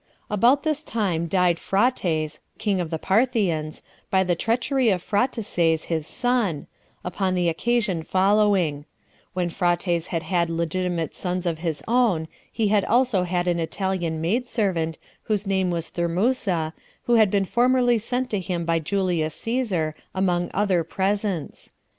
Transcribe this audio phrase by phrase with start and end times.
[0.01, 0.35] 6 4.
[0.35, 6.07] About this time died Phraates, king of the Parthians, by the treachery of Phraataces his
[6.07, 6.65] son,
[7.05, 8.85] upon the occasion following:
[9.33, 14.47] When Phraates had had legitimate sons of his own, he had also an Italian maid
[14.47, 16.73] servant, whose name was Thermusa,
[17.03, 21.73] who had been formerly sent to him by Julius Cæsar, among other presents.